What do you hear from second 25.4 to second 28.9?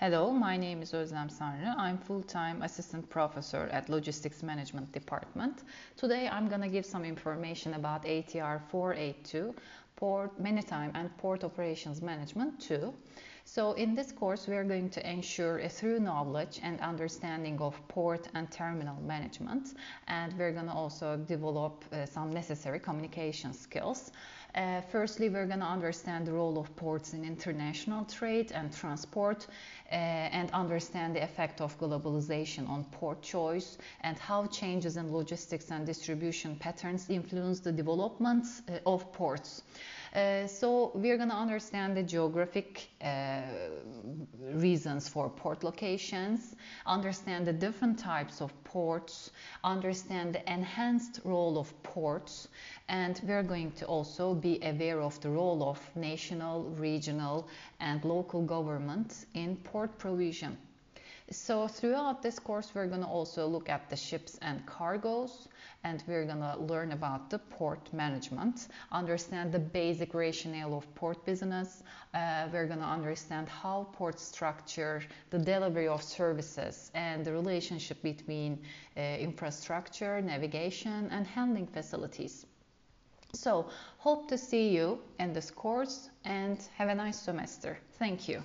going to understand the role of ports in international trade and